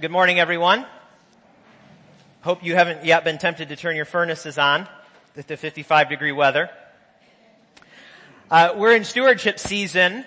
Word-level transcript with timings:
Good 0.00 0.10
morning, 0.10 0.40
everyone. 0.40 0.86
Hope 2.40 2.64
you 2.64 2.74
haven't 2.74 3.04
yet 3.04 3.22
been 3.22 3.36
tempted 3.36 3.68
to 3.68 3.76
turn 3.76 3.96
your 3.96 4.06
furnaces 4.06 4.56
on 4.56 4.88
with 5.36 5.46
the 5.46 5.58
55 5.58 6.08
degree 6.08 6.32
weather. 6.32 6.70
Uh, 8.50 8.72
we're 8.76 8.96
in 8.96 9.04
stewardship 9.04 9.58
season, 9.58 10.24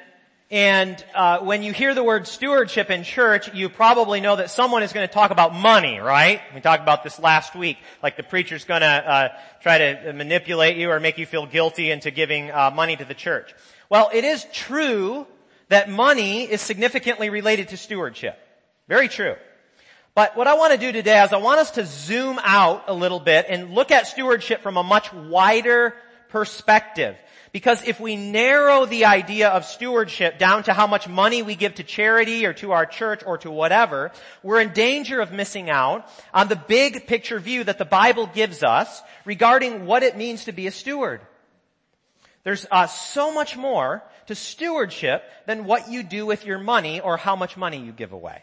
and 0.51 1.03
uh, 1.15 1.39
when 1.39 1.63
you 1.63 1.73
hear 1.73 1.95
the 1.95 2.03
word 2.03 2.27
stewardship 2.27 2.91
in 2.91 3.03
church, 3.03 3.51
you 3.55 3.67
probably 3.67 4.21
know 4.21 4.35
that 4.35 4.51
someone 4.51 4.83
is 4.83 4.93
going 4.93 5.07
to 5.07 5.11
talk 5.11 5.31
about 5.31 5.55
money, 5.55 5.97
right? 5.97 6.41
We 6.53 6.61
talked 6.61 6.83
about 6.83 7.03
this 7.03 7.17
last 7.17 7.55
week, 7.55 7.79
like 8.03 8.15
the 8.15 8.21
preacher's 8.21 8.65
going 8.65 8.81
to 8.81 8.85
uh, 8.85 9.29
try 9.63 9.79
to 9.79 10.13
manipulate 10.13 10.77
you 10.77 10.91
or 10.91 10.99
make 10.99 11.17
you 11.17 11.25
feel 11.25 11.47
guilty 11.47 11.89
into 11.89 12.11
giving 12.11 12.51
uh, 12.51 12.69
money 12.69 12.95
to 12.95 13.05
the 13.05 13.15
church. 13.15 13.55
Well, 13.89 14.11
it 14.13 14.23
is 14.23 14.45
true 14.53 15.25
that 15.69 15.89
money 15.89 16.43
is 16.43 16.61
significantly 16.61 17.31
related 17.31 17.69
to 17.69 17.77
stewardship. 17.77 18.37
Very 18.87 19.07
true. 19.07 19.33
But 20.15 20.37
what 20.37 20.45
I 20.45 20.53
want 20.53 20.73
to 20.73 20.77
do 20.77 20.91
today 20.91 21.21
is 21.23 21.33
I 21.33 21.37
want 21.37 21.59
us 21.59 21.71
to 21.71 21.85
zoom 21.85 22.39
out 22.43 22.83
a 22.87 22.93
little 22.93 23.19
bit 23.19 23.47
and 23.49 23.73
look 23.73 23.89
at 23.89 24.05
stewardship 24.05 24.61
from 24.61 24.77
a 24.77 24.83
much 24.83 25.11
wider 25.11 25.95
perspective. 26.29 27.15
Because 27.51 27.87
if 27.87 27.99
we 27.99 28.15
narrow 28.15 28.85
the 28.85 29.05
idea 29.05 29.49
of 29.49 29.65
stewardship 29.65 30.39
down 30.39 30.63
to 30.63 30.73
how 30.73 30.87
much 30.87 31.07
money 31.07 31.43
we 31.43 31.55
give 31.55 31.75
to 31.75 31.83
charity 31.83 32.45
or 32.45 32.53
to 32.53 32.71
our 32.71 32.85
church 32.85 33.21
or 33.25 33.37
to 33.39 33.51
whatever, 33.51 34.11
we're 34.41 34.59
in 34.59 34.73
danger 34.73 35.19
of 35.19 35.31
missing 35.31 35.69
out 35.69 36.07
on 36.33 36.47
the 36.47 36.55
big 36.55 37.05
picture 37.05 37.39
view 37.39 37.63
that 37.63 37.77
the 37.77 37.85
Bible 37.85 38.27
gives 38.27 38.63
us 38.63 39.01
regarding 39.25 39.85
what 39.85 40.03
it 40.03 40.17
means 40.17 40.45
to 40.45 40.51
be 40.51 40.67
a 40.67 40.71
steward. 40.71 41.21
There's 42.43 42.65
uh, 42.69 42.87
so 42.87 43.31
much 43.31 43.55
more 43.55 44.03
to 44.27 44.35
stewardship 44.35 45.23
than 45.45 45.65
what 45.65 45.89
you 45.89 46.03
do 46.03 46.25
with 46.25 46.45
your 46.45 46.59
money 46.59 46.99
or 46.99 47.17
how 47.17 47.35
much 47.35 47.55
money 47.55 47.77
you 47.77 47.91
give 47.91 48.13
away. 48.13 48.41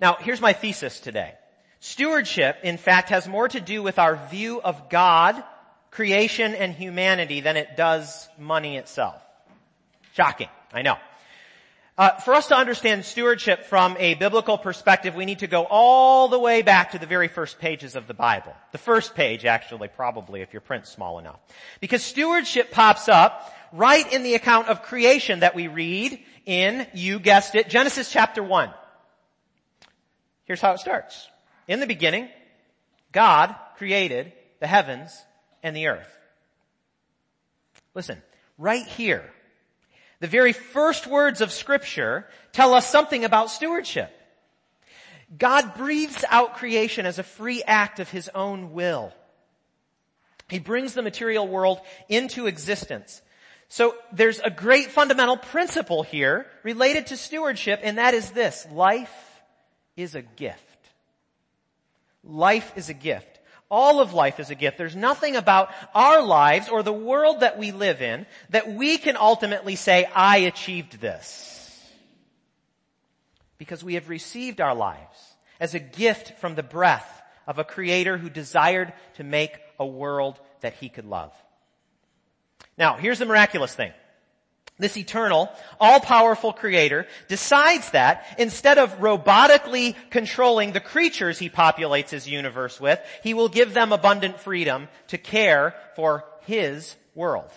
Now, 0.00 0.16
here's 0.20 0.40
my 0.40 0.52
thesis 0.52 1.00
today. 1.00 1.34
Stewardship, 1.80 2.58
in 2.62 2.76
fact, 2.76 3.10
has 3.10 3.28
more 3.28 3.48
to 3.48 3.60
do 3.60 3.82
with 3.82 3.98
our 3.98 4.16
view 4.28 4.60
of 4.60 4.88
God, 4.88 5.42
creation, 5.90 6.54
and 6.54 6.72
humanity 6.72 7.40
than 7.40 7.56
it 7.56 7.76
does 7.76 8.28
money 8.38 8.76
itself. 8.76 9.20
Shocking, 10.14 10.48
I 10.72 10.82
know. 10.82 10.96
Uh, 11.96 12.16
for 12.18 12.34
us 12.34 12.46
to 12.46 12.56
understand 12.56 13.04
stewardship 13.04 13.64
from 13.64 13.96
a 13.98 14.14
biblical 14.14 14.56
perspective, 14.56 15.16
we 15.16 15.24
need 15.24 15.40
to 15.40 15.48
go 15.48 15.66
all 15.68 16.28
the 16.28 16.38
way 16.38 16.62
back 16.62 16.92
to 16.92 16.98
the 16.98 17.06
very 17.06 17.26
first 17.26 17.58
pages 17.58 17.96
of 17.96 18.06
the 18.06 18.14
Bible. 18.14 18.54
The 18.70 18.78
first 18.78 19.16
page, 19.16 19.44
actually, 19.44 19.88
probably, 19.88 20.40
if 20.40 20.52
your 20.52 20.60
print's 20.60 20.90
small 20.90 21.18
enough. 21.18 21.40
Because 21.80 22.04
stewardship 22.04 22.70
pops 22.70 23.08
up 23.08 23.52
right 23.72 24.12
in 24.12 24.22
the 24.22 24.34
account 24.34 24.68
of 24.68 24.82
creation 24.82 25.40
that 25.40 25.56
we 25.56 25.66
read 25.66 26.22
in, 26.46 26.86
you 26.94 27.18
guessed 27.18 27.56
it, 27.56 27.68
Genesis 27.68 28.12
chapter 28.12 28.44
1. 28.44 28.70
Here's 30.48 30.62
how 30.62 30.72
it 30.72 30.80
starts. 30.80 31.28
In 31.68 31.78
the 31.78 31.86
beginning, 31.86 32.28
God 33.12 33.54
created 33.76 34.32
the 34.60 34.66
heavens 34.66 35.16
and 35.62 35.76
the 35.76 35.88
earth. 35.88 36.10
Listen, 37.94 38.22
right 38.56 38.86
here, 38.86 39.30
the 40.20 40.26
very 40.26 40.54
first 40.54 41.06
words 41.06 41.42
of 41.42 41.52
scripture 41.52 42.26
tell 42.52 42.72
us 42.72 42.88
something 42.88 43.24
about 43.24 43.50
stewardship. 43.50 44.10
God 45.36 45.74
breathes 45.74 46.24
out 46.30 46.56
creation 46.56 47.04
as 47.04 47.18
a 47.18 47.22
free 47.22 47.62
act 47.62 48.00
of 48.00 48.10
his 48.10 48.30
own 48.34 48.72
will. 48.72 49.12
He 50.48 50.58
brings 50.58 50.94
the 50.94 51.02
material 51.02 51.46
world 51.46 51.78
into 52.08 52.46
existence. 52.46 53.20
So 53.68 53.94
there's 54.12 54.40
a 54.40 54.48
great 54.48 54.90
fundamental 54.92 55.36
principle 55.36 56.02
here 56.02 56.46
related 56.62 57.08
to 57.08 57.18
stewardship 57.18 57.80
and 57.82 57.98
that 57.98 58.14
is 58.14 58.30
this. 58.30 58.66
Life 58.72 59.27
is 59.98 60.14
a 60.14 60.22
gift. 60.22 60.62
Life 62.22 62.72
is 62.76 62.88
a 62.88 62.94
gift. 62.94 63.40
All 63.70 64.00
of 64.00 64.14
life 64.14 64.40
is 64.40 64.48
a 64.48 64.54
gift. 64.54 64.78
There's 64.78 64.96
nothing 64.96 65.36
about 65.36 65.70
our 65.94 66.22
lives 66.22 66.68
or 66.68 66.82
the 66.82 66.92
world 66.92 67.40
that 67.40 67.58
we 67.58 67.72
live 67.72 68.00
in 68.00 68.24
that 68.50 68.72
we 68.72 68.96
can 68.96 69.16
ultimately 69.16 69.76
say, 69.76 70.06
I 70.14 70.38
achieved 70.38 71.00
this. 71.00 71.54
Because 73.58 73.84
we 73.84 73.94
have 73.94 74.08
received 74.08 74.60
our 74.60 74.74
lives 74.74 75.18
as 75.60 75.74
a 75.74 75.80
gift 75.80 76.38
from 76.38 76.54
the 76.54 76.62
breath 76.62 77.22
of 77.46 77.58
a 77.58 77.64
creator 77.64 78.16
who 78.16 78.30
desired 78.30 78.92
to 79.16 79.24
make 79.24 79.58
a 79.80 79.86
world 79.86 80.38
that 80.60 80.74
he 80.74 80.88
could 80.88 81.06
love. 81.06 81.32
Now, 82.78 82.96
here's 82.96 83.18
the 83.18 83.26
miraculous 83.26 83.74
thing 83.74 83.92
this 84.78 84.96
eternal, 84.96 85.50
all-powerful 85.80 86.52
creator 86.52 87.06
decides 87.26 87.90
that 87.90 88.24
instead 88.38 88.78
of 88.78 88.98
robotically 88.98 89.96
controlling 90.10 90.72
the 90.72 90.80
creatures 90.80 91.38
he 91.38 91.50
populates 91.50 92.10
his 92.10 92.28
universe 92.28 92.80
with, 92.80 93.00
he 93.22 93.34
will 93.34 93.48
give 93.48 93.74
them 93.74 93.92
abundant 93.92 94.38
freedom 94.40 94.88
to 95.08 95.18
care 95.18 95.74
for 95.96 96.24
his 96.42 96.96
world. 97.14 97.50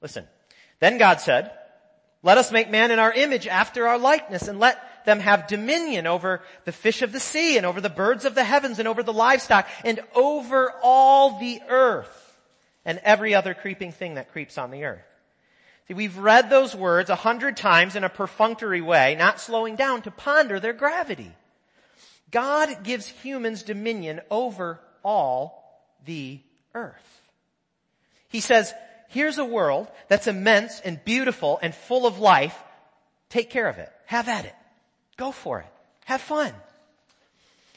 Listen. 0.00 0.26
Then 0.80 0.98
God 0.98 1.20
said, 1.20 1.52
let 2.22 2.38
us 2.38 2.50
make 2.50 2.70
man 2.70 2.90
in 2.90 2.98
our 2.98 3.12
image 3.12 3.46
after 3.46 3.86
our 3.86 3.98
likeness 3.98 4.48
and 4.48 4.58
let 4.58 5.04
them 5.04 5.20
have 5.20 5.48
dominion 5.48 6.06
over 6.06 6.40
the 6.64 6.72
fish 6.72 7.02
of 7.02 7.12
the 7.12 7.20
sea 7.20 7.56
and 7.56 7.66
over 7.66 7.80
the 7.80 7.90
birds 7.90 8.24
of 8.24 8.34
the 8.34 8.44
heavens 8.44 8.78
and 8.78 8.88
over 8.88 9.02
the 9.02 9.12
livestock 9.12 9.68
and 9.84 10.00
over 10.14 10.72
all 10.82 11.38
the 11.38 11.60
earth 11.68 12.38
and 12.84 13.00
every 13.04 13.34
other 13.34 13.54
creeping 13.54 13.92
thing 13.92 14.14
that 14.14 14.32
creeps 14.32 14.58
on 14.58 14.70
the 14.70 14.84
earth. 14.84 15.11
See, 15.88 15.94
we've 15.94 16.16
read 16.16 16.48
those 16.48 16.74
words 16.74 17.10
a 17.10 17.16
hundred 17.16 17.56
times 17.56 17.96
in 17.96 18.04
a 18.04 18.08
perfunctory 18.08 18.80
way, 18.80 19.16
not 19.18 19.40
slowing 19.40 19.76
down 19.76 20.02
to 20.02 20.10
ponder 20.10 20.60
their 20.60 20.72
gravity. 20.72 21.32
God 22.30 22.84
gives 22.84 23.06
humans 23.06 23.62
dominion 23.62 24.20
over 24.30 24.80
all 25.04 25.84
the 26.04 26.40
earth. 26.74 27.20
He 28.28 28.40
says, 28.40 28.72
here's 29.08 29.38
a 29.38 29.44
world 29.44 29.88
that's 30.08 30.26
immense 30.26 30.80
and 30.80 31.04
beautiful 31.04 31.58
and 31.60 31.74
full 31.74 32.06
of 32.06 32.18
life. 32.18 32.56
Take 33.28 33.50
care 33.50 33.68
of 33.68 33.78
it. 33.78 33.90
Have 34.06 34.28
at 34.28 34.46
it. 34.46 34.54
Go 35.16 35.32
for 35.32 35.60
it. 35.60 35.66
Have 36.06 36.20
fun. 36.20 36.52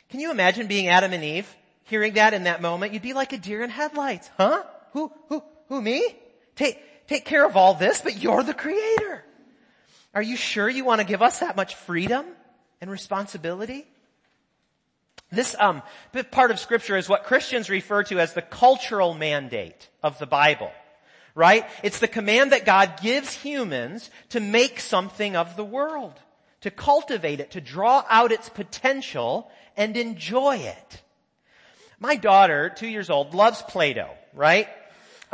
Can 0.10 0.20
you 0.20 0.32
imagine 0.32 0.68
being 0.68 0.88
Adam 0.88 1.12
and 1.12 1.24
Eve, 1.24 1.54
hearing 1.84 2.14
that 2.14 2.34
in 2.34 2.46
that 2.46 2.62
moment? 2.62 2.94
You'd 2.94 3.02
be 3.02 3.14
like 3.14 3.34
a 3.34 3.38
deer 3.38 3.62
in 3.64 3.70
headlights. 3.70 4.30
Huh? 4.38 4.64
Who, 4.94 5.12
who, 5.28 5.44
who, 5.68 5.82
me? 5.82 6.16
Take, 6.56 6.80
take 7.08 7.26
care 7.26 7.46
of 7.46 7.56
all 7.56 7.74
this, 7.74 8.02
but 8.02 8.22
you're 8.22 8.44
the 8.44 8.54
creator. 8.54 9.24
Are 10.14 10.22
you 10.22 10.38
sure 10.38 10.70
you 10.70 10.86
want 10.86 11.02
to 11.02 11.08
give 11.08 11.22
us 11.22 11.40
that 11.40 11.56
much 11.56 11.76
freedom 11.76 12.26
and 12.82 12.90
responsibility? 12.90 13.86
This 15.32 15.56
um, 15.60 15.82
part 16.32 16.52
of 16.52 16.60
scripture 16.60 16.96
is 16.96 17.10
what 17.10 17.26
Christians 17.26 17.70
refer 17.70 18.04
to 18.04 18.20
as 18.20 18.34
the 18.34 18.42
cultural 18.42 19.14
mandate 19.14 19.90
of 20.02 20.18
the 20.20 20.26
Bible. 20.26 20.72
Right? 21.34 21.66
It's 21.84 22.00
the 22.00 22.08
command 22.08 22.54
that 22.54 22.66
God 22.66 23.02
gives 23.02 23.34
humans 23.34 24.10
to 24.30 24.40
make 24.40 24.80
something 24.80 25.36
of 25.36 25.58
the 25.58 25.66
world, 25.66 26.14
to 26.62 26.72
cultivate 26.72 27.42
it, 27.42 27.52
to 27.52 27.62
draw 27.62 28.06
out 28.10 28.32
its 28.32 28.48
potential 28.48 29.52
and 29.76 29.98
enjoy 29.98 30.56
it. 30.56 31.02
My 32.00 32.16
daughter, 32.16 32.72
two 32.74 32.88
years 32.88 33.10
old, 33.10 33.34
loves 33.34 33.62
Play-Doh, 33.64 34.12
right? 34.34 34.70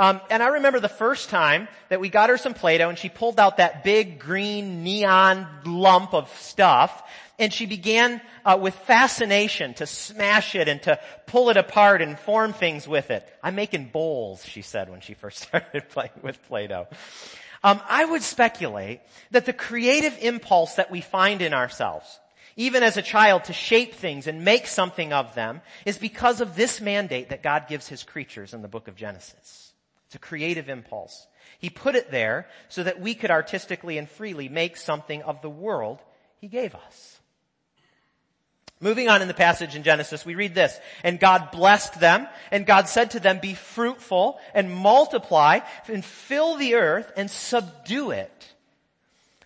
Um, 0.01 0.19
and 0.31 0.41
I 0.41 0.47
remember 0.47 0.79
the 0.79 0.89
first 0.89 1.29
time 1.29 1.67
that 1.89 2.00
we 2.00 2.09
got 2.09 2.31
her 2.31 2.38
some 2.38 2.56
Play-Doh 2.56 2.89
and 2.89 2.97
she 2.97 3.07
pulled 3.07 3.39
out 3.39 3.57
that 3.57 3.84
big 3.84 4.17
green 4.17 4.84
neon 4.84 5.45
lump 5.63 6.16
of 6.16 6.28
stuff 6.39 7.07
and 7.38 7.53
she 7.53 7.67
began 7.67 8.19
uh, 8.44 8.57
with 8.59 8.73
fascination 8.73 9.75
to 9.75 9.85
smash 9.85 10.56
it 10.56 10.67
and 10.67 10.81
to 10.81 11.00
pull 11.28 11.51
it 11.51 11.57
apart 11.57 12.01
and 12.01 12.17
form 12.17 12.51
things 12.51 12.88
with 12.88 13.11
it. 13.11 13.23
I'm 13.44 13.53
making 13.53 13.90
bowls, 13.94 14.44
she 14.44 14.63
said 14.63 14.90
when 14.90 15.01
she 15.01 15.13
first 15.13 15.38
started 15.44 15.88
playing 15.90 16.09
with 16.23 16.41
Play-Doh. 16.47 16.88
Um, 17.63 17.79
I 17.88 18.03
would 18.03 18.23
speculate 18.23 19.01
that 19.29 19.45
the 19.45 19.53
creative 19.53 20.17
impulse 20.19 20.78
that 20.78 20.90
we 20.90 21.01
find 21.01 21.44
in 21.44 21.53
ourselves, 21.53 22.20
even 22.55 22.81
as 22.81 22.97
a 22.97 23.03
child 23.03 23.43
to 23.43 23.53
shape 23.53 23.93
things 23.93 24.26
and 24.26 24.43
make 24.43 24.66
something 24.66 25.14
of 25.14 25.35
them, 25.35 25.61
is 25.85 25.99
because 25.99 26.41
of 26.41 26.55
this 26.55 26.81
mandate 26.81 27.29
that 27.29 27.43
God 27.43 27.67
gives 27.67 27.87
his 27.87 28.02
creatures 28.02 28.55
in 28.55 28.64
the 28.64 28.67
book 28.67 28.87
of 28.87 28.96
Genesis. 28.96 29.71
It's 30.11 30.17
a 30.17 30.19
creative 30.19 30.67
impulse. 30.67 31.25
He 31.59 31.69
put 31.69 31.96
it 31.96 32.11
there 32.11 32.46
so 32.67 32.84
that 32.84 32.99
we 32.99 33.16
could 33.16 33.31
artistically 33.31 33.97
and 33.97 34.09
freely 34.09 34.49
make 34.49 34.75
something 34.75 35.22
of 35.22 35.41
the 35.41 35.49
world 35.49 35.99
he 36.41 36.49
gave 36.49 36.75
us. 36.75 37.22
Moving 38.81 39.08
on 39.08 39.22
in 39.22 39.29
the 39.29 39.34
passage 39.34 39.73
in 39.73 39.84
Genesis, 39.84 40.25
we 40.25 40.35
read 40.35 40.53
this, 40.53 40.78
and 41.05 41.17
God 41.17 41.52
blessed 41.52 42.02
them, 42.02 42.28
and 42.52 42.66
God 42.66 42.90
said 42.90 43.11
to 43.11 43.22
them, 43.22 43.40
be 43.40 43.53
fruitful 43.53 44.37
and 44.53 44.75
multiply 44.75 45.59
and 45.87 46.03
fill 46.03 46.57
the 46.57 46.75
earth 46.75 47.09
and 47.16 47.31
subdue 47.31 48.11
it. 48.11 48.53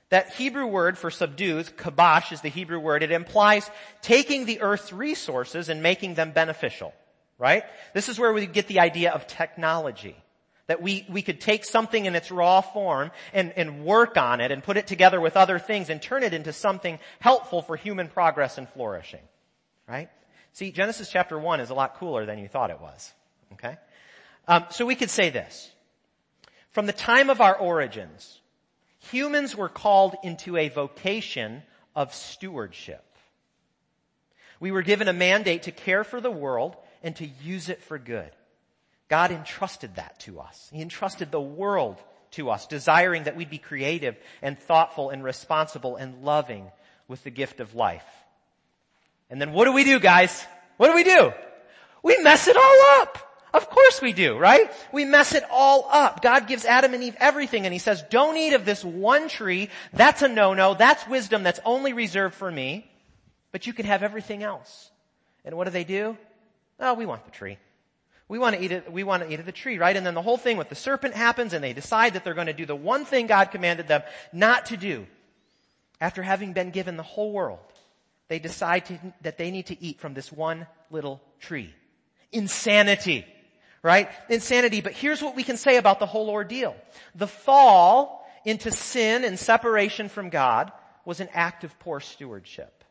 That 0.09 0.33
Hebrew 0.33 0.65
word 0.65 0.97
for 0.97 1.11
subdues, 1.11 1.69
kabash 1.69 2.31
is 2.31 2.41
the 2.41 2.50
Hebrew 2.50 2.79
word, 2.79 3.03
it 3.03 3.11
implies 3.11 3.69
taking 4.01 4.45
the 4.45 4.61
earth's 4.61 4.91
resources 4.91 5.69
and 5.69 5.83
making 5.83 6.15
them 6.15 6.31
beneficial, 6.31 6.91
right? 7.38 7.65
This 7.94 8.09
is 8.09 8.18
where 8.18 8.33
we 8.33 8.47
get 8.47 8.65
the 8.65 8.79
idea 8.79 9.11
of 9.11 9.27
technology 9.27 10.15
That 10.67 10.81
we, 10.81 11.06
we 11.09 11.21
could 11.21 11.39
take 11.39 11.63
something 11.63 12.06
in 12.06 12.15
its 12.15 12.31
raw 12.31 12.62
form 12.62 13.12
and, 13.33 13.53
and 13.56 13.85
work 13.85 14.17
on 14.17 14.41
it 14.41 14.51
and 14.51 14.63
put 14.63 14.77
it 14.77 14.88
together 14.88 15.21
with 15.21 15.38
other 15.38 15.59
things 15.59 15.89
and 15.89 16.01
turn 16.01 16.23
it 16.23 16.33
into 16.33 16.53
something 16.53 16.97
helpful 17.19 17.62
for 17.62 17.75
human 17.75 18.07
progress 18.07 18.57
and 18.57 18.67
flourishing. 18.69 19.21
Right? 19.88 20.09
See, 20.53 20.71
Genesis 20.71 21.09
chapter 21.12 21.38
1 21.38 21.59
is 21.59 21.69
a 21.69 21.75
lot 21.75 21.97
cooler 21.97 22.25
than 22.25 22.39
you 22.39 22.47
thought 22.47 22.71
it 22.71 22.81
was. 22.81 23.13
Okay? 23.53 23.77
Um, 24.47 24.65
so 24.69 24.85
we 24.85 24.95
could 24.95 25.09
say 25.09 25.29
this. 25.29 25.71
From 26.71 26.88
the 26.88 26.94
time 26.94 27.29
of 27.29 27.41
our 27.41 27.56
origins, 27.56 28.41
humans 29.00 29.56
were 29.56 29.69
called 29.69 30.15
into 30.23 30.57
a 30.57 30.69
vocation 30.69 31.63
of 31.95 32.13
stewardship. 32.13 33.03
We 34.59 34.71
were 34.71 34.81
given 34.81 35.07
a 35.07 35.13
mandate 35.13 35.63
to 35.63 35.71
care 35.71 36.03
for 36.03 36.19
the 36.19 36.31
world 36.31 36.75
and 37.03 37.15
to 37.18 37.27
use 37.27 37.69
it 37.69 37.83
for 37.83 38.00
good. 38.00 38.31
God 39.07 39.31
entrusted 39.31 39.96
that 39.96 40.19
to 40.22 40.40
us. 40.40 40.69
He 40.74 40.81
entrusted 40.81 41.31
the 41.31 41.42
world 41.42 41.98
to 42.31 42.50
us, 42.50 42.68
desiring 42.68 43.24
that 43.24 43.36
we'd 43.36 43.50
be 43.50 43.57
creative 43.57 44.18
and 44.42 44.57
thoughtful 44.57 45.10
and 45.10 45.24
responsible 45.24 45.96
and 45.96 46.24
loving 46.24 46.72
with 47.07 47.24
the 47.24 47.30
gift 47.30 47.60
of 47.60 47.75
life. 47.75 48.06
And 49.30 49.40
then 49.40 49.54
what 49.54 49.66
do 49.66 49.74
we 49.74 49.84
do, 49.84 50.00
guys? 50.00 50.46
What 50.78 50.88
do 50.88 50.96
we 50.96 51.04
do? 51.04 51.31
We 52.04 52.18
mess 52.18 52.48
it 52.48 52.57
all 52.57 53.02
up. 53.02 53.18
Of 53.54 53.69
course 53.69 54.02
we 54.02 54.12
do, 54.12 54.38
right? 54.38 54.69
We 54.92 55.06
mess 55.06 55.34
it 55.34 55.44
all 55.50 55.88
up. 55.90 56.22
God 56.22 56.46
gives 56.46 56.66
Adam 56.66 56.94
and 56.94 57.02
Eve 57.02 57.16
everything 57.19 57.66
and 57.66 57.72
he 57.72 57.80
says, 57.80 58.04
don't 58.10 58.36
eat 58.36 58.54
of 58.54 58.66
this 58.66 58.84
one 58.84 59.30
tree. 59.30 59.69
That's 59.94 60.22
a 60.22 60.28
no-no. 60.28 60.74
That's 60.74 61.07
wisdom 61.07 61.44
that's 61.44 61.62
only 61.63 61.94
reserved 61.94 62.36
for 62.36 62.52
me. 62.52 62.92
But 63.54 63.66
you 63.66 63.72
can 63.72 63.86
have 63.86 64.04
everything 64.04 64.44
else. 64.44 64.92
And 65.46 65.56
what 65.56 65.63
do 65.63 65.72
they 65.72 65.86
do? 65.86 66.18
Oh, 66.81 66.96
we 66.96 67.06
want 67.06 67.24
the 67.24 67.31
tree. 67.31 67.57
We 68.27 68.39
want 68.39 68.56
to 68.56 68.63
eat 68.63 68.72
it, 68.72 68.92
we 68.92 69.04
want 69.04 69.24
to 69.24 69.31
eat 69.31 69.39
of 69.39 69.45
the 69.45 69.51
tree, 69.51 69.77
right? 69.77 69.95
And 69.95 70.06
then 70.06 70.16
the 70.16 70.22
whole 70.22 70.38
thing 70.38 70.57
with 70.57 70.69
the 70.69 70.75
serpent 70.75 71.13
happens 71.13 71.54
and 71.54 71.63
they 71.63 71.74
decide 71.74 72.13
that 72.13 72.24
they're 72.24 72.33
going 72.33 72.48
to 72.48 72.54
do 72.54 72.66
the 72.66 72.75
one 72.75 73.06
thing 73.06 73.27
God 73.27 73.51
commanded 73.51 73.88
them 73.88 74.01
not 74.33 74.68
to 74.68 74.77
do. 74.77 75.06
After 76.01 76.24
having 76.24 76.54
been 76.54 76.72
given 76.72 76.98
the 76.98 77.04
whole 77.04 77.31
world, 77.31 77.60
they 78.27 78.39
decide 78.39 78.86
to, 78.88 79.00
that 79.22 79.38
they 79.38 79.51
need 79.51 79.68
to 79.68 79.81
eat 79.81 80.00
from 80.00 80.13
this 80.13 80.31
one 80.31 80.66
little 80.89 81.22
tree. 81.39 81.74
Insanity. 82.31 83.25
Right? 83.83 84.10
Insanity. 84.30 84.81
But 84.81 84.94
here's 84.94 85.21
what 85.21 85.36
we 85.36 85.44
can 85.44 85.57
say 85.57 85.78
about 85.78 86.00
the 86.00 86.07
whole 86.07 86.30
ordeal. 86.30 86.75
The 87.13 87.28
fall 87.28 88.28
into 88.44 88.71
sin 88.71 89.24
and 89.24 89.38
separation 89.38 90.10
from 90.10 90.30
God 90.30 90.71
was 91.06 91.19
an 91.19 91.30
act 91.33 91.63
of 91.63 91.78
poor 91.80 92.00
stewardship. 92.00 92.83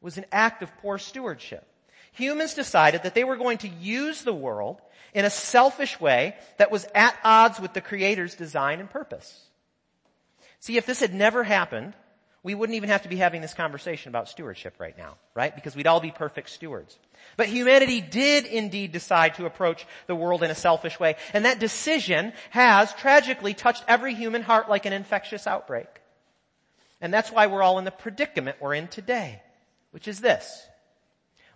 Was 0.00 0.16
an 0.16 0.26
act 0.30 0.62
of 0.62 0.74
poor 0.78 0.96
stewardship 0.96 1.66
humans 2.12 2.54
decided 2.54 3.02
that 3.02 3.14
they 3.14 3.24
were 3.24 3.36
going 3.36 3.58
to 3.58 3.68
use 3.68 4.22
the 4.22 4.32
world 4.32 4.80
in 5.14 5.24
a 5.24 5.30
selfish 5.30 6.00
way 6.00 6.36
that 6.58 6.70
was 6.70 6.86
at 6.94 7.16
odds 7.24 7.58
with 7.60 7.72
the 7.72 7.80
Creator's 7.80 8.34
design 8.34 8.80
and 8.80 8.90
purpose. 8.90 9.46
See, 10.60 10.76
if 10.76 10.86
this 10.86 11.00
had 11.00 11.14
never 11.14 11.42
happened, 11.42 11.94
we 12.42 12.54
wouldn't 12.54 12.76
even 12.76 12.88
have 12.88 13.02
to 13.02 13.08
be 13.08 13.16
having 13.16 13.42
this 13.42 13.54
conversation 13.54 14.08
about 14.08 14.28
stewardship 14.28 14.74
right 14.78 14.96
now, 14.96 15.16
right? 15.34 15.54
Because 15.54 15.76
we'd 15.76 15.86
all 15.86 16.00
be 16.00 16.10
perfect 16.10 16.50
stewards. 16.50 16.98
But 17.36 17.48
humanity 17.48 18.00
did 18.00 18.46
indeed 18.46 18.92
decide 18.92 19.34
to 19.34 19.46
approach 19.46 19.86
the 20.06 20.14
world 20.14 20.42
in 20.42 20.50
a 20.50 20.54
selfish 20.54 20.98
way, 20.98 21.16
and 21.34 21.44
that 21.44 21.58
decision 21.58 22.32
has 22.50 22.94
tragically 22.94 23.52
touched 23.52 23.84
every 23.88 24.14
human 24.14 24.42
heart 24.42 24.70
like 24.70 24.86
an 24.86 24.92
infectious 24.92 25.46
outbreak. 25.46 25.88
And 27.00 27.12
that's 27.12 27.30
why 27.30 27.46
we're 27.46 27.62
all 27.62 27.78
in 27.78 27.84
the 27.84 27.90
predicament 27.90 28.58
we're 28.60 28.74
in 28.74 28.88
today, 28.88 29.42
which 29.90 30.08
is 30.08 30.20
this 30.20 30.66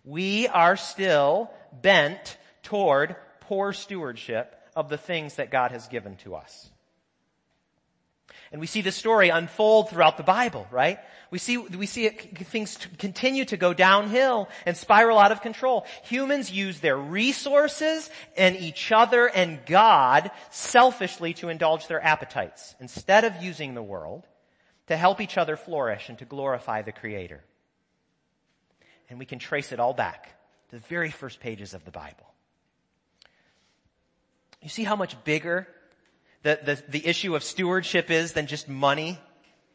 we 0.05 0.47
are 0.49 0.77
still 0.77 1.51
bent 1.83 2.37
toward 2.63 3.17
poor 3.41 3.73
stewardship 3.73 4.55
of 4.77 4.89
the 4.89 4.99
things 4.99 5.37
that 5.37 5.51
God 5.51 5.71
has 5.71 5.89
given 5.89 6.17
to 6.17 6.35
us. 6.35 6.71
And 8.53 8.61
we 8.61 8.67
see 8.69 8.83
this 8.83 8.95
story 8.95 9.31
unfold 9.31 9.91
throughout 9.91 10.17
the 10.17 10.23
Bible, 10.23 10.67
right? 10.71 10.99
We 11.31 11.39
see, 11.39 11.57
we 11.57 11.87
see 11.87 12.07
it, 12.07 12.39
things 12.39 12.79
continue 12.99 13.45
to 13.47 13.57
go 13.57 13.75
downhill 13.75 14.49
and 14.65 14.77
spiral 14.77 15.19
out 15.19 15.33
of 15.33 15.41
control. 15.41 15.87
Humans 16.05 16.53
use 16.53 16.79
their 16.79 16.97
resources 16.97 18.09
and 18.37 18.55
each 18.55 18.93
other 18.93 19.27
and 19.27 19.59
God 19.67 20.31
selfishly 20.51 21.35
to 21.35 21.49
indulge 21.49 21.89
their 21.89 22.05
appetites 22.05 22.77
instead 22.79 23.25
of 23.25 23.43
using 23.43 23.75
the 23.75 23.83
world 23.83 24.25
to 24.87 24.97
help 24.97 25.21
each 25.21 25.37
other 25.37 25.57
flourish 25.57 26.09
and 26.09 26.19
to 26.19 26.25
glorify 26.25 26.83
the 26.83 26.93
Creator 26.93 27.43
and 29.09 29.19
we 29.19 29.27
can 29.27 29.39
trace 29.39 29.73
it 29.73 29.81
all 29.81 29.95
back 29.95 30.35
to 30.71 30.77
the 30.77 30.83
very 30.83 31.11
first 31.11 31.41
pages 31.41 31.75
of 31.75 31.85
the 31.85 31.91
Bible. 31.91 32.27
You 34.63 34.69
see 34.69 34.85
how 34.85 34.97
much 34.97 35.23
bigger 35.25 35.69
the, 36.43 36.59
the, 36.63 36.83
the 36.89 37.07
issue 37.07 37.35
of 37.37 37.45
stewardship 37.45 38.11
is 38.11 38.33
than 38.33 38.47
just 38.47 38.69
money? 38.69 39.19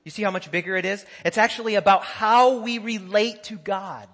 You 0.04 0.12
see 0.12 0.24
how 0.24 0.32
much 0.32 0.50
bigger 0.50 0.76
it 0.76 0.86
is? 0.86 1.06
It's 1.24 1.38
actually 1.38 1.76
about 1.76 2.04
how 2.04 2.62
we 2.62 2.78
relate 2.80 3.44
to 3.46 3.56
God. 3.56 4.08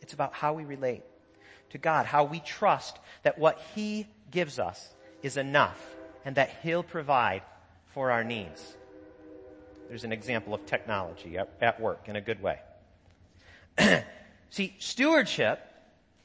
It's 0.00 0.14
about 0.14 0.34
how 0.34 0.54
we 0.54 0.64
relate 0.64 1.02
to 1.70 1.78
God, 1.78 2.06
how 2.06 2.24
we 2.24 2.40
trust 2.40 2.98
that 3.24 3.38
what 3.38 3.60
He 3.74 4.06
gives 4.30 4.58
us 4.58 4.94
is 5.22 5.36
enough 5.36 5.82
and 6.24 6.36
that 6.36 6.50
He'll 6.62 6.82
provide 6.82 7.42
for 7.92 8.10
our 8.10 8.24
needs. 8.24 8.76
There's 9.88 10.04
an 10.04 10.12
example 10.12 10.54
of 10.54 10.66
technology 10.66 11.38
at, 11.38 11.48
at 11.60 11.80
work 11.80 12.08
in 12.08 12.16
a 12.16 12.20
good 12.20 12.42
way. 12.42 12.60
See, 14.50 14.74
stewardship 14.78 15.60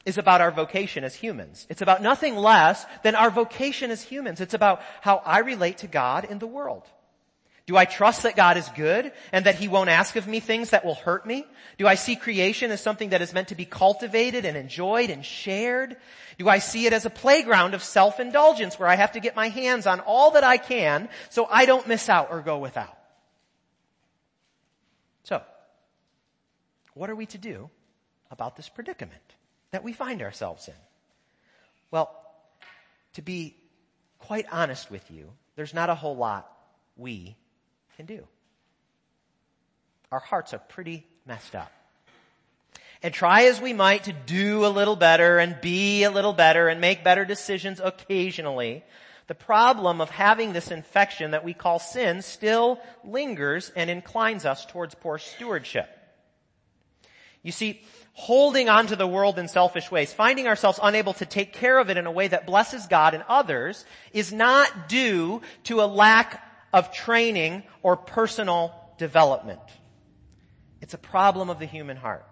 is 0.05 0.17
about 0.17 0.41
our 0.41 0.51
vocation 0.51 1.03
as 1.03 1.15
humans. 1.15 1.67
It's 1.69 1.81
about 1.81 2.01
nothing 2.01 2.35
less 2.35 2.85
than 3.03 3.15
our 3.15 3.29
vocation 3.29 3.91
as 3.91 4.01
humans. 4.01 4.41
It's 4.41 4.53
about 4.53 4.81
how 5.01 5.21
I 5.25 5.39
relate 5.39 5.79
to 5.79 5.87
God 5.87 6.25
in 6.25 6.39
the 6.39 6.47
world. 6.47 6.83
Do 7.67 7.77
I 7.77 7.85
trust 7.85 8.23
that 8.23 8.35
God 8.35 8.57
is 8.57 8.67
good 8.75 9.11
and 9.31 9.45
that 9.45 9.55
He 9.55 9.67
won't 9.67 9.89
ask 9.89 10.15
of 10.15 10.27
me 10.27 10.39
things 10.39 10.71
that 10.71 10.83
will 10.83 10.95
hurt 10.95 11.25
me? 11.25 11.45
Do 11.77 11.87
I 11.87 11.95
see 11.95 12.15
creation 12.15 12.71
as 12.71 12.81
something 12.81 13.09
that 13.09 13.21
is 13.21 13.33
meant 13.33 13.49
to 13.49 13.55
be 13.55 13.65
cultivated 13.65 14.45
and 14.45 14.57
enjoyed 14.57 15.11
and 15.11 15.23
shared? 15.23 15.95
Do 16.39 16.49
I 16.49 16.57
see 16.57 16.87
it 16.87 16.93
as 16.93 17.05
a 17.05 17.11
playground 17.11 17.75
of 17.75 17.83
self-indulgence 17.83 18.79
where 18.79 18.89
I 18.89 18.95
have 18.95 19.11
to 19.11 19.19
get 19.19 19.35
my 19.35 19.49
hands 19.49 19.85
on 19.85 19.99
all 19.99 20.31
that 20.31 20.43
I 20.43 20.57
can 20.57 21.07
so 21.29 21.47
I 21.49 21.65
don't 21.65 21.87
miss 21.87 22.09
out 22.09 22.29
or 22.31 22.41
go 22.41 22.57
without? 22.57 22.97
So, 25.23 25.41
what 26.93 27.09
are 27.09 27.15
we 27.15 27.25
to 27.27 27.37
do 27.37 27.69
about 28.29 28.55
this 28.55 28.69
predicament 28.69 29.35
that 29.71 29.83
we 29.83 29.93
find 29.93 30.21
ourselves 30.21 30.67
in? 30.67 30.73
Well, 31.91 32.09
to 33.13 33.21
be 33.21 33.55
quite 34.19 34.45
honest 34.51 34.89
with 34.89 35.09
you, 35.11 35.31
there's 35.55 35.73
not 35.73 35.89
a 35.89 35.95
whole 35.95 36.15
lot 36.15 36.51
we 36.97 37.35
can 37.97 38.05
do. 38.05 38.25
Our 40.11 40.19
hearts 40.19 40.53
are 40.53 40.59
pretty 40.59 41.05
messed 41.25 41.55
up. 41.55 41.71
And 43.03 43.13
try 43.13 43.43
as 43.43 43.59
we 43.59 43.73
might 43.73 44.03
to 44.03 44.13
do 44.13 44.65
a 44.65 44.67
little 44.67 44.95
better 44.95 45.39
and 45.39 45.59
be 45.59 46.03
a 46.03 46.11
little 46.11 46.33
better 46.33 46.67
and 46.67 46.79
make 46.79 47.03
better 47.03 47.25
decisions 47.25 47.79
occasionally, 47.83 48.83
the 49.31 49.35
problem 49.35 50.01
of 50.01 50.09
having 50.09 50.51
this 50.51 50.71
infection 50.71 51.31
that 51.31 51.45
we 51.45 51.53
call 51.53 51.79
sin 51.79 52.21
still 52.21 52.81
lingers 53.05 53.71
and 53.77 53.89
inclines 53.89 54.43
us 54.43 54.65
towards 54.65 54.93
poor 54.93 55.17
stewardship. 55.17 55.87
You 57.41 57.53
see, 57.53 57.81
holding 58.11 58.67
on 58.67 58.87
to 58.87 58.97
the 58.97 59.07
world 59.07 59.39
in 59.39 59.47
selfish 59.47 59.89
ways, 59.89 60.11
finding 60.11 60.49
ourselves 60.49 60.81
unable 60.83 61.13
to 61.13 61.25
take 61.25 61.53
care 61.53 61.79
of 61.79 61.89
it 61.89 61.95
in 61.95 62.07
a 62.07 62.11
way 62.11 62.27
that 62.27 62.45
blesses 62.45 62.87
God 62.87 63.13
and 63.13 63.23
others 63.29 63.85
is 64.11 64.33
not 64.33 64.89
due 64.89 65.41
to 65.63 65.79
a 65.79 65.87
lack 65.87 66.43
of 66.73 66.91
training 66.91 67.63
or 67.83 67.95
personal 67.95 68.75
development. 68.97 69.61
It's 70.81 70.93
a 70.93 70.97
problem 70.97 71.49
of 71.49 71.57
the 71.57 71.65
human 71.67 71.95
heart. 71.95 72.27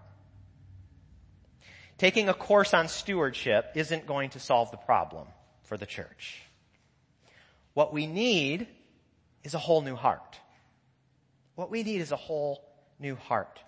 Taking 1.97 2.27
a 2.27 2.33
course 2.33 2.73
on 2.73 2.89
stewardship 2.89 3.71
isn't 3.75 4.05
going 4.05 4.31
to 4.31 4.39
solve 4.41 4.69
the 4.71 4.75
problem 4.75 5.27
for 5.63 5.77
the 5.77 5.85
church. 5.85 6.41
What 7.73 7.93
we 7.93 8.07
need 8.07 8.67
is 9.43 9.53
a 9.53 9.59
whole 9.59 9.81
new 9.81 9.95
heart. 9.95 10.39
What 11.55 11.71
we 11.71 11.83
need 11.83 12.01
is 12.01 12.11
a 12.11 12.17
whole 12.17 12.63
new 12.99 13.15
heart. 13.15 13.59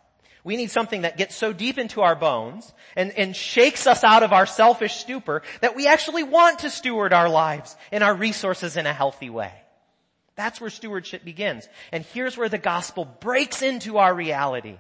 We 0.44 0.58
need 0.58 0.72
something 0.72 1.04
that 1.04 1.18
gets 1.18 1.36
so 1.36 1.54
deep 1.54 1.78
into 1.78 2.02
our 2.02 2.16
bones 2.16 2.74
and, 2.96 3.12
and 3.12 3.36
shakes 3.36 3.86
us 3.86 4.04
out 4.04 4.24
of 4.24 4.34
our 4.34 4.46
selfish 4.46 4.96
stupor 4.96 5.44
that 5.62 5.76
we 5.76 5.88
actually 5.88 6.24
want 6.24 6.60
to 6.60 6.70
steward 6.70 7.14
our 7.14 7.30
lives 7.30 7.76
and 7.92 8.04
our 8.04 8.16
resources 8.16 8.76
in 8.76 8.88
a 8.88 8.94
healthy 8.94 9.30
way. 9.30 9.54
That's 10.36 10.60
where 10.60 10.72
stewardship 10.72 11.24
begins. 11.24 11.68
And 11.92 12.04
here's 12.04 12.38
where 12.38 12.50
the 12.50 12.58
gospel 12.58 13.06
breaks 13.06 13.62
into 13.62 13.98
our 13.98 14.14
reality. 14.14 14.80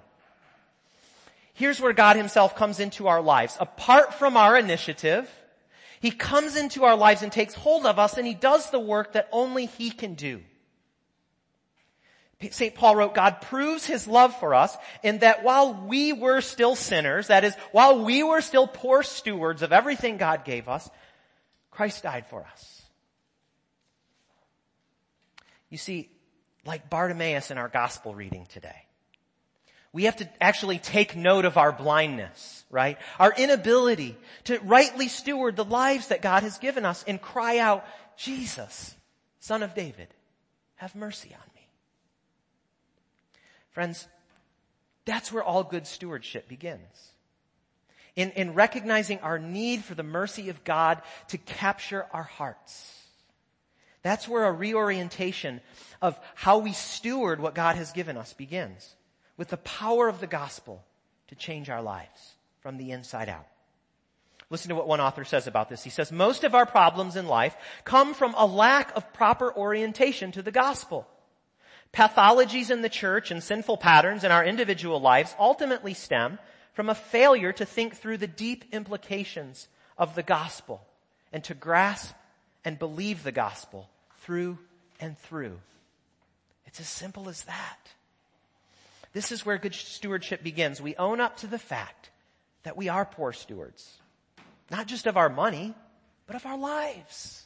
Here's 1.54 1.80
where 1.80 1.94
God 1.94 2.16
himself 2.16 2.56
comes 2.56 2.80
into 2.80 3.08
our 3.08 3.22
lives. 3.22 3.56
Apart 3.60 4.16
from 4.16 4.38
our 4.38 4.58
initiative, 4.58 5.30
he 6.02 6.12
comes 6.12 6.56
into 6.56 6.84
our 6.84 6.96
lives 6.96 7.22
and 7.22 7.32
takes 7.32 7.54
hold 7.54 7.86
of 7.86 8.00
us 8.00 8.18
and 8.18 8.26
he 8.26 8.34
does 8.34 8.72
the 8.72 8.80
work 8.80 9.14
that 9.14 9.30
only 9.32 9.68
he 9.68 9.92
can 9.92 10.16
do. 10.16 10.42
St. 12.50 12.74
Paul 12.74 12.96
wrote, 12.96 13.14
God 13.14 13.42
proves 13.42 13.86
his 13.86 14.08
love 14.08 14.36
for 14.40 14.56
us 14.56 14.76
in 15.04 15.20
that 15.20 15.44
while 15.44 15.76
we 15.76 16.12
were 16.12 16.42
still 16.42 16.76
sinners, 16.76 17.28
that 17.28 17.44
is, 17.44 17.54
while 17.72 18.04
we 18.04 18.24
were 18.24 18.42
still 18.42 18.66
poor 18.66 19.04
stewards 19.04 19.62
of 19.62 19.72
everything 19.72 20.18
God 20.18 20.44
gave 20.44 20.68
us, 20.68 20.90
Christ 21.70 22.02
died 22.02 22.26
for 22.28 22.44
us. 22.52 22.82
You 25.70 25.78
see, 25.78 26.10
like 26.66 26.90
Bartimaeus 26.90 27.52
in 27.52 27.60
our 27.60 27.70
gospel 27.70 28.16
reading 28.16 28.48
today, 28.48 28.88
we 29.94 30.06
have 30.06 30.16
to 30.18 30.30
actually 30.40 30.80
take 30.80 31.16
note 31.16 31.44
of 31.44 31.58
our 31.58 31.72
blindness, 31.72 32.64
right? 32.70 32.98
Our 33.20 33.34
inability 33.38 34.18
to 34.46 34.60
rightly 34.60 35.10
steward 35.10 35.56
the 35.56 35.66
lives 35.66 36.08
that 36.08 36.22
God 36.22 36.44
has 36.44 36.58
given 36.58 36.86
us 36.86 37.04
and 37.08 37.22
cry 37.22 37.58
out, 37.58 37.86
Jesus, 38.16 38.96
son 39.40 39.64
of 39.64 39.74
David, 39.74 40.08
have 40.76 40.96
mercy 40.96 41.34
on 41.34 41.46
me. 41.56 41.68
Friends, 43.72 44.08
that's 45.06 45.32
where 45.32 45.44
all 45.44 45.64
good 45.64 45.86
stewardship 45.86 46.48
begins. 46.48 47.12
In, 48.16 48.32
in 48.32 48.54
recognizing 48.54 49.20
our 49.20 49.40
need 49.40 49.84
for 49.84 49.96
the 49.96 50.04
mercy 50.04 50.50
of 50.50 50.64
God 50.64 51.02
to 51.30 51.38
capture 51.38 52.06
our 52.12 52.24
hearts. 52.24 52.98
That's 54.04 54.28
where 54.28 54.46
a 54.46 54.52
reorientation 54.52 55.62
of 56.02 56.20
how 56.36 56.58
we 56.58 56.74
steward 56.74 57.40
what 57.40 57.56
God 57.56 57.76
has 57.76 57.92
given 57.92 58.18
us 58.18 58.34
begins. 58.34 58.96
With 59.42 59.50
the 59.50 59.58
power 59.58 60.08
of 60.08 60.20
the 60.20 60.28
gospel 60.28 60.84
to 61.30 61.34
change 61.34 61.68
our 61.72 61.82
lives 61.82 62.36
from 62.60 62.78
the 62.78 62.92
inside 62.92 63.28
out. 63.28 63.48
Listen 64.52 64.70
to 64.70 64.76
what 64.76 64.88
one 64.88 65.02
author 65.02 65.26
says 65.26 65.48
about 65.48 65.68
this. 65.68 65.84
He 65.84 65.90
says, 65.90 66.12
most 66.12 66.44
of 66.44 66.54
our 66.54 66.68
problems 66.68 67.16
in 67.16 67.26
life 67.26 67.56
come 67.84 68.14
from 68.14 68.36
a 68.38 68.46
lack 68.46 68.96
of 68.96 69.12
proper 69.14 69.52
orientation 69.52 70.32
to 70.34 70.44
the 70.44 70.52
gospel. 70.52 71.08
Pathologies 71.92 72.70
in 72.70 72.84
the 72.84 72.88
church 72.88 73.32
and 73.32 73.42
sinful 73.42 73.78
patterns 73.78 74.24
in 74.24 74.32
our 74.32 74.46
individual 74.46 75.02
lives 75.02 75.36
ultimately 75.40 75.96
stem 75.96 76.38
from 76.74 76.88
a 76.88 76.94
failure 76.94 77.52
to 77.52 77.66
think 77.66 77.96
through 77.96 78.18
the 78.18 78.28
deep 78.28 78.66
implications 78.72 79.68
of 79.98 80.14
the 80.14 80.22
gospel 80.22 80.86
and 81.34 81.44
to 81.46 81.56
grasp 81.56 82.14
and 82.64 82.78
believe 82.78 83.24
the 83.24 83.32
gospel 83.32 83.90
through 84.20 84.60
and 85.00 85.18
through. 85.18 85.60
It's 86.68 86.80
as 86.80 86.88
simple 86.88 87.28
as 87.28 87.42
that. 87.46 87.80
This 89.14 89.32
is 89.32 89.46
where 89.46 89.58
good 89.58 89.76
stewardship 89.76 90.44
begins. 90.44 90.82
We 90.82 90.96
own 90.96 91.20
up 91.20 91.38
to 91.38 91.48
the 91.48 91.60
fact 91.60 92.12
that 92.64 92.78
we 92.78 92.90
are 92.90 93.06
poor 93.06 93.34
stewards. 93.34 93.98
Not 94.70 94.88
just 94.88 95.06
of 95.06 95.18
our 95.18 95.30
money, 95.30 95.74
but 96.28 96.36
of 96.36 96.46
our 96.46 96.58
lives. 96.58 97.44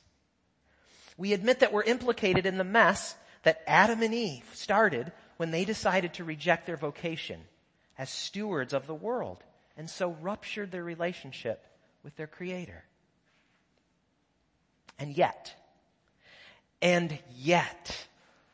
We 1.18 1.34
admit 1.34 1.62
that 1.62 1.74
we're 1.74 1.84
implicated 1.84 2.46
in 2.46 2.58
the 2.58 2.64
mess 2.64 3.16
that 3.44 3.64
Adam 3.66 4.02
and 4.02 4.14
Eve 4.14 4.50
started 4.54 5.12
when 5.38 5.52
they 5.52 5.66
decided 5.66 6.14
to 6.16 6.24
reject 6.24 6.66
their 6.66 6.78
vocation 6.78 7.42
as 7.98 8.10
stewards 8.10 8.74
of 8.74 8.88
the 8.88 8.96
world 8.96 9.44
and 9.78 9.90
so 9.90 10.16
ruptured 10.22 10.72
their 10.72 10.84
relationship 10.84 11.66
with 12.04 12.16
their 12.16 12.28
creator. 12.28 12.84
And 15.00 15.16
yet, 15.16 15.54
and 16.82 17.18
yet, 17.36 18.06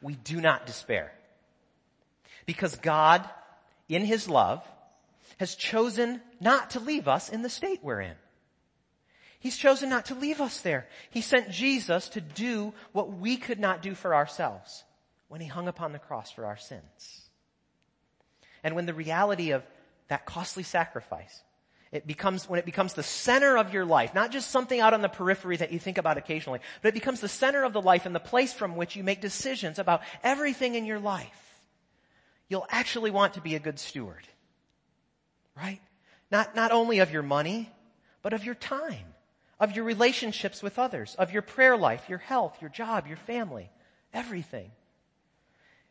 we 0.01 0.15
do 0.15 0.41
not 0.41 0.65
despair. 0.65 1.11
Because 2.45 2.75
God, 2.77 3.27
in 3.87 4.05
His 4.05 4.29
love, 4.29 4.63
has 5.37 5.55
chosen 5.55 6.21
not 6.39 6.71
to 6.71 6.79
leave 6.79 7.07
us 7.07 7.29
in 7.29 7.41
the 7.41 7.49
state 7.49 7.79
we're 7.83 8.01
in. 8.01 8.15
He's 9.39 9.57
chosen 9.57 9.89
not 9.89 10.05
to 10.05 10.15
leave 10.15 10.39
us 10.39 10.61
there. 10.61 10.87
He 11.09 11.21
sent 11.21 11.49
Jesus 11.49 12.09
to 12.09 12.21
do 12.21 12.73
what 12.91 13.11
we 13.17 13.37
could 13.37 13.59
not 13.59 13.81
do 13.81 13.95
for 13.95 14.13
ourselves 14.13 14.83
when 15.29 15.41
He 15.41 15.47
hung 15.47 15.67
upon 15.67 15.93
the 15.93 15.99
cross 15.99 16.31
for 16.31 16.45
our 16.45 16.57
sins. 16.57 17.29
And 18.63 18.75
when 18.75 18.85
the 18.85 18.93
reality 18.93 19.51
of 19.51 19.63
that 20.09 20.25
costly 20.25 20.63
sacrifice 20.63 21.41
it 21.91 22.07
becomes, 22.07 22.47
when 22.47 22.57
it 22.57 22.65
becomes 22.65 22.93
the 22.93 23.03
center 23.03 23.57
of 23.57 23.73
your 23.73 23.83
life, 23.83 24.15
not 24.15 24.31
just 24.31 24.49
something 24.49 24.79
out 24.79 24.93
on 24.93 25.01
the 25.01 25.09
periphery 25.09 25.57
that 25.57 25.73
you 25.73 25.79
think 25.79 25.97
about 25.97 26.17
occasionally, 26.17 26.61
but 26.81 26.89
it 26.89 26.93
becomes 26.93 27.19
the 27.19 27.27
center 27.27 27.63
of 27.63 27.73
the 27.73 27.81
life 27.81 28.05
and 28.05 28.15
the 28.15 28.19
place 28.19 28.53
from 28.53 28.77
which 28.77 28.95
you 28.95 29.03
make 29.03 29.19
decisions 29.19 29.77
about 29.77 30.01
everything 30.23 30.75
in 30.75 30.85
your 30.85 30.99
life, 30.99 31.50
you'll 32.51 32.67
actually 32.69 33.11
want 33.11 33.35
to 33.35 33.41
be 33.41 33.55
a 33.55 33.59
good 33.59 33.79
steward. 33.79 34.27
Right? 35.55 35.79
Not, 36.29 36.53
not 36.53 36.71
only 36.71 36.99
of 36.99 37.09
your 37.09 37.23
money, 37.23 37.69
but 38.21 38.33
of 38.33 38.43
your 38.43 38.55
time, 38.55 39.15
of 39.57 39.73
your 39.73 39.85
relationships 39.85 40.61
with 40.61 40.77
others, 40.77 41.15
of 41.15 41.31
your 41.31 41.43
prayer 41.43 41.77
life, 41.77 42.09
your 42.09 42.17
health, 42.17 42.57
your 42.59 42.69
job, 42.69 43.07
your 43.07 43.15
family, 43.15 43.69
everything. 44.13 44.69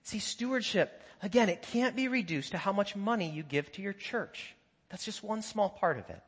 See, 0.03 0.19
stewardship, 0.19 1.03
again, 1.23 1.49
it 1.49 1.63
can't 1.63 1.97
be 1.97 2.09
reduced 2.09 2.51
to 2.51 2.59
how 2.59 2.73
much 2.73 2.95
money 2.95 3.31
you 3.31 3.43
give 3.43 3.73
to 3.73 3.83
your 3.83 3.95
church. 3.95 4.55
That's 4.91 5.07
just 5.07 5.25
one 5.25 5.41
small 5.41 5.71
part 5.71 5.99
of 5.99 6.11
it. 6.11 6.21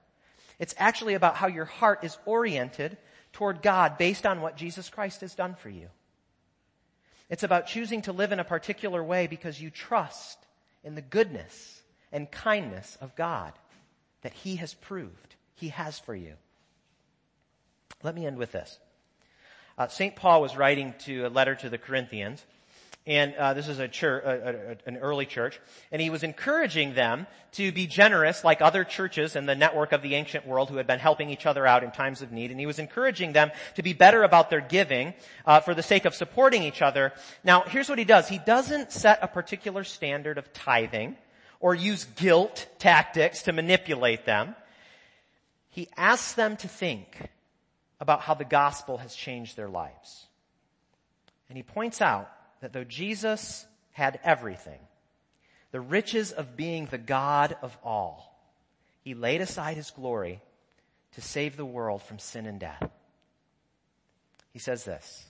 It's 0.59 0.75
actually 0.79 1.13
about 1.13 1.37
how 1.37 1.49
your 1.49 1.67
heart 1.67 2.05
is 2.05 2.17
oriented 2.25 2.97
toward 3.35 3.61
God 3.61 3.99
based 3.99 4.25
on 4.25 4.41
what 4.41 4.57
Jesus 4.57 4.89
Christ 4.89 5.21
has 5.21 5.35
done 5.35 5.57
for 5.57 5.69
you. 5.69 5.89
It's 7.33 7.43
about 7.43 7.67
choosing 7.67 8.03
to 8.03 8.13
live 8.13 8.31
in 8.33 8.41
a 8.41 8.45
particular 8.45 9.03
way 9.03 9.27
because 9.27 9.59
you 9.59 9.71
trust 9.71 10.39
in 10.85 10.97
the 10.97 11.01
goodness 11.01 11.81
and 12.13 12.31
kindness 12.31 12.99
of 13.01 13.17
God 13.17 13.55
that 14.21 14.35
He 14.35 14.57
has 14.57 14.75
proved 14.75 15.35
He 15.55 15.71
has 15.71 15.99
for 15.99 16.15
you. 16.15 16.35
Let 18.03 18.15
me 18.15 18.27
end 18.27 18.37
with 18.37 18.53
this. 18.53 18.79
Uh, 19.79 19.89
St. 19.89 20.15
Paul 20.15 20.43
was 20.43 20.59
writing 20.59 20.93
to 21.07 21.27
a 21.27 21.31
letter 21.31 21.55
to 21.55 21.71
the 21.71 21.79
Corinthians, 21.79 22.45
and 23.05 23.35
uh, 23.35 23.53
this 23.55 23.67
is 23.67 23.81
a 23.81 23.89
church, 23.89 24.23
a, 24.25 24.31
a, 24.71 24.89
an 24.89 24.97
early 24.99 25.27
church, 25.27 25.59
and 25.91 26.01
he 26.01 26.09
was 26.09 26.23
encouraging 26.23 26.95
them 26.95 27.27
to 27.53 27.73
be 27.73 27.89
generous, 27.89 28.45
like 28.45 28.63
other 28.63 28.85
churches 28.85 29.35
in 29.35 29.45
the 29.47 29.57
network 29.57 29.91
of 29.91 30.03
the 30.03 30.15
ancient 30.15 30.47
world 30.47 30.71
who 30.71 30.77
had 30.77 30.87
been 30.87 31.01
helping 31.01 31.29
each 31.29 31.45
other 31.45 31.67
out 31.67 31.83
in 31.83 31.91
times 31.91 32.23
of 32.23 32.31
need. 32.31 32.53
And 32.53 32.61
he 32.61 32.67
was 32.67 32.79
encouraging 32.79 33.33
them 33.33 33.51
to 33.75 33.83
be 33.83 33.93
better 33.93 34.23
about 34.23 34.51
their 34.51 34.61
giving 34.61 35.15
uh, 35.45 35.61
for 35.61 35.75
the 35.75 35.83
sake 35.83 36.05
of 36.05 36.15
supporting 36.15 36.63
each 36.63 36.81
other. 36.81 37.13
Now, 37.43 37.63
here's 37.63 37.89
what 37.89 37.99
he 37.99 38.05
does: 38.05 38.29
he 38.29 38.39
doesn't 38.39 38.93
set 38.93 39.19
a 39.21 39.29
particular 39.29 39.83
standard 39.83 40.39
of 40.39 40.53
tithing 40.53 41.17
or 41.59 41.75
use 41.75 42.05
guilt 42.05 42.67
tactics 42.79 43.43
to 43.43 43.53
manipulate 43.53 44.25
them. 44.27 44.55
He 45.71 45.89
asks 45.97 46.35
them 46.35 46.57
to 46.59 46.69
think 46.69 47.31
about 48.01 48.21
how 48.21 48.35
the 48.35 48.45
gospel 48.45 48.99
has 48.99 49.15
changed 49.15 49.57
their 49.57 49.69
lives, 49.69 50.27
and 51.49 51.57
he 51.57 51.65
points 51.65 52.01
out 52.01 52.31
that 52.63 52.73
though 52.73 52.85
Jesus 52.85 53.67
had 53.91 54.21
everything, 54.23 54.79
the 55.73 55.81
riches 55.81 56.33
of 56.33 56.57
being 56.57 56.87
the 56.87 56.97
God 56.97 57.57
of 57.61 57.77
all, 57.85 58.41
he 59.03 59.15
laid 59.15 59.41
aside 59.41 59.77
his 59.77 59.91
glory 59.91 60.41
to 61.13 61.21
save 61.21 61.57
the 61.57 61.67
world 61.67 62.03
from 62.03 62.19
sin 62.19 62.47
and 62.47 62.61
death. 62.61 62.89
He 64.53 64.59
says 64.59 64.85
this, 64.85 65.27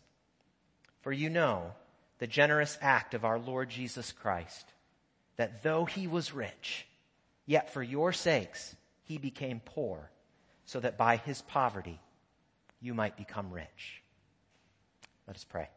for 1.00 1.10
you 1.10 1.30
know 1.30 1.72
the 2.18 2.26
generous 2.26 2.76
act 2.80 3.14
of 3.14 3.24
our 3.24 3.38
Lord 3.38 3.70
Jesus 3.70 4.12
Christ, 4.12 4.66
that 5.36 5.62
though 5.62 5.86
he 5.86 6.06
was 6.06 6.34
rich, 6.34 6.86
yet 7.46 7.72
for 7.72 7.82
your 7.82 8.12
sakes 8.12 8.76
he 9.04 9.16
became 9.16 9.60
poor, 9.64 10.10
so 10.66 10.80
that 10.80 10.98
by 10.98 11.16
his 11.16 11.40
poverty 11.42 11.98
you 12.80 12.92
might 12.92 13.16
become 13.16 13.50
rich. 13.50 14.02
Let 15.26 15.36
us 15.36 15.44
pray. 15.44 15.68